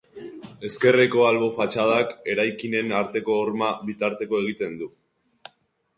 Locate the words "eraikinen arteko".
2.35-3.39